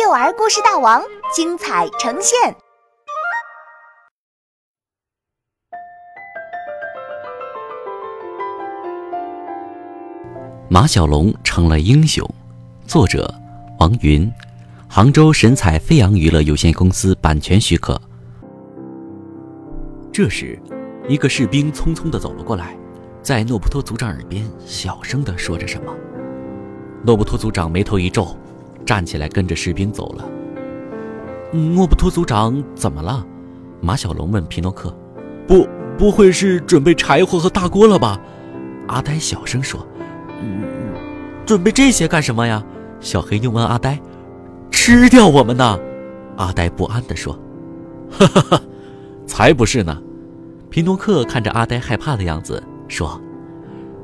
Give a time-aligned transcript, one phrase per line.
[0.00, 1.02] 幼儿故事大王
[1.34, 2.54] 精彩呈现。
[10.68, 12.24] 马小龙成了英雄。
[12.86, 13.28] 作者：
[13.80, 14.32] 王云，
[14.88, 18.00] 杭州神采飞扬娱乐有限公司版权许可。
[20.12, 20.56] 这时，
[21.08, 22.78] 一个士兵匆匆的走了过来，
[23.20, 25.92] 在诺布托族长耳边小声的说着什么。
[27.04, 28.36] 诺布托族长眉头一皱，
[28.88, 30.24] 站起来跟着士兵走了。
[31.52, 33.22] 诺布托族长怎么了？
[33.82, 34.90] 马小龙问皮诺克。
[35.46, 35.68] 不，
[35.98, 38.18] 不会是准备柴火和大锅了吧？
[38.86, 39.86] 阿呆小声说。
[40.40, 40.62] 嗯，
[41.44, 42.64] 准备这些干什么呀？
[42.98, 44.00] 小黑又问阿呆。
[44.70, 45.78] 吃掉我们呢？
[46.38, 47.38] 阿呆不安地说。
[48.10, 48.60] 哈哈哈，
[49.26, 50.00] 才不是呢！
[50.70, 53.20] 皮诺克看着阿呆害怕的样子说。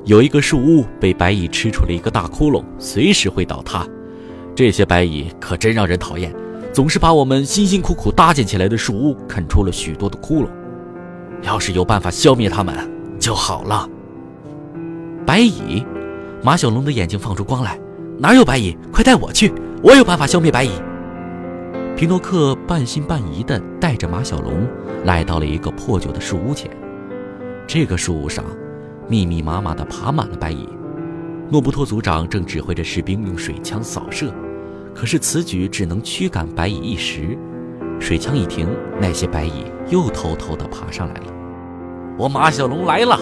[0.03, 3.83] 有一个树屋被白蚁吃出了一个大窟窿，随时会倒塌。
[4.55, 6.33] 这些白蚁可真让人讨厌，
[6.71, 10.47] 总是把我们辛辛苦苦搭建起来的树屋啃出了许多的窟窿。
[11.41, 12.73] 要是有办法消灭它们
[13.19, 13.87] 就好了。
[15.25, 15.85] 白蚁，
[16.41, 17.77] 马小龙的眼睛放出光来，
[18.17, 18.77] 哪有白蚁？
[18.93, 20.71] 快带我去，我有办法消灭白蚁。
[21.97, 24.65] 皮诺克半信半疑地带着马小龙
[25.03, 26.71] 来到了一个破旧的树屋前。
[27.67, 28.45] 这个树屋上。
[29.07, 30.67] 密密麻麻地爬满了白蚁，
[31.51, 34.33] 诺布托族长正指挥着士兵用水枪扫射，
[35.05, 37.37] 可是此举只能驱赶白蚁一时。
[37.99, 38.67] 水枪一停，
[38.99, 41.27] 那些白蚁又偷偷地爬上来了。
[42.17, 43.19] 我马小龙来了！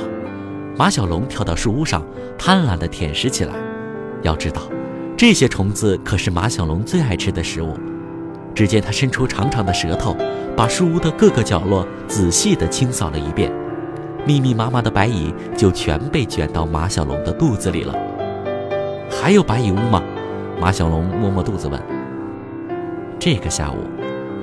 [0.78, 2.02] 马小龙跳到树屋上，
[2.38, 3.54] 贪婪地舔食起来。
[4.22, 4.62] 要知道，
[5.18, 7.78] 这些虫子可是马小龙最爱吃的食物。
[8.56, 10.16] 只见他伸出长长的舌头，
[10.56, 13.52] 把树屋的各个角落仔细地清扫了一遍。
[14.26, 17.94] 密密麻麻的白蚁就全被卷到马小龙的肚子里了。
[19.12, 20.02] 还有白蚁屋吗？
[20.64, 21.78] 马小龙摸摸肚子问。
[23.20, 23.80] 这个下午，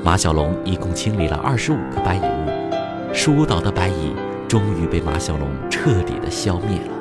[0.05, 4.15] 马小龙一共清理了二十五个白蚁屋，疏导的白蚁
[4.47, 6.93] 终于被马小龙彻底的消灭了。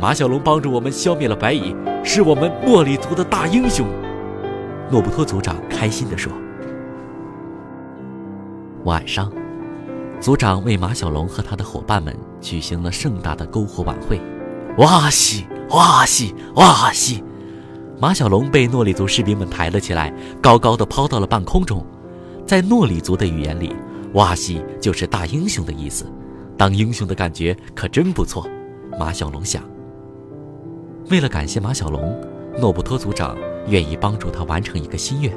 [0.00, 3.86] 马小龙帮助我们消灭了白蚁，是我们诺里族的大英雄。
[4.90, 6.32] 诺布托族长开心地说。
[8.84, 9.30] 晚上。
[10.18, 14.18] 族长为马小龙和他的伙伴们举行了盛大的篝火晚会，
[14.78, 17.22] 哇西哇西哇西！
[17.98, 20.12] 马小龙被诺里族士兵们抬了起来，
[20.42, 21.84] 高高的抛到了半空中。
[22.46, 23.74] 在诺里族的语言里，
[24.12, 26.04] 哇西就是大英雄的意思。
[26.58, 28.46] 当英雄的感觉可真不错，
[28.98, 29.62] 马小龙想。
[31.10, 32.14] 为了感谢马小龙，
[32.60, 33.36] 诺布托族长
[33.66, 35.32] 愿意帮助他完成一个心愿。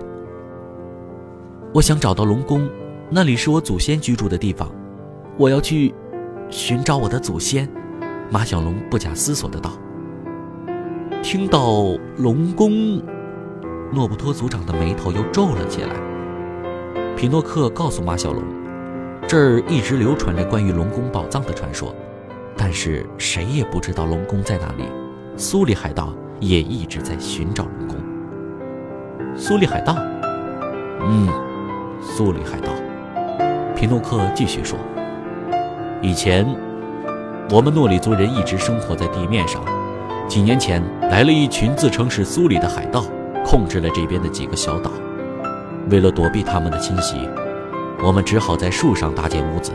[1.73, 2.69] 我想找到龙宫。
[3.11, 4.69] 那里是我祖先居住的地方，
[5.35, 5.91] 我要去
[6.51, 7.67] 寻找我的祖先。
[8.29, 9.71] 马小龙不假思索的道。
[11.21, 11.83] 听到
[12.17, 13.01] 龙宫，
[13.91, 15.89] 诺布托族长的眉头又皱了起来。
[17.15, 18.41] 皮诺克告诉马小龙，
[19.27, 21.93] 这儿一直流传着关于龙宫宝藏的传说，
[22.55, 24.85] 但是谁也不知道龙宫在哪里。
[25.35, 27.97] 苏里海盗也一直在寻找龙宫。
[29.35, 29.95] 苏里海盗，
[31.01, 31.27] 嗯，
[32.01, 32.71] 苏里海盗。
[33.75, 34.79] 皮诺克继续说
[36.01, 36.45] ：“以前，
[37.51, 39.61] 我们诺里族人一直生活在地面上。
[40.29, 40.79] 几年前，
[41.09, 43.03] 来了一群自称是苏里的海盗，
[43.43, 44.91] 控制了这边的几个小岛。
[45.89, 47.27] 为了躲避他们的侵袭，
[48.03, 49.71] 我们只好在树上搭建屋子。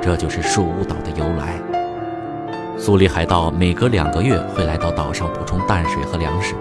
[0.00, 1.60] 这就是树屋岛的由来。
[2.78, 6.54] 苏里海盗每隔两个月会来到岛上补充淡水和粮食。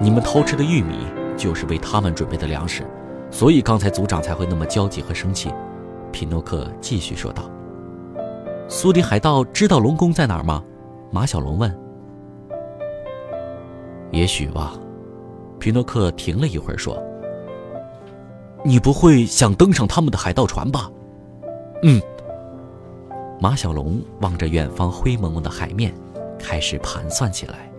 [0.00, 2.86] 你们偷吃的玉米就是为他们准备的粮食，
[3.28, 5.52] 所以刚才族长才会那么焦急和生气。”
[6.12, 7.42] 皮诺克继续说道
[8.68, 10.62] ：“苏里海盗知道龙宫在哪儿吗？”
[11.10, 11.68] 马小龙问。
[14.10, 14.74] “也许吧。”
[15.58, 17.00] 皮诺克停了一会儿说
[18.64, 20.90] ：“你不会想登上他们的海盗船吧
[21.84, 22.00] ？”“嗯。”
[23.40, 25.94] 马小龙望着远方灰蒙蒙的海面，
[26.38, 27.69] 开始盘算起来。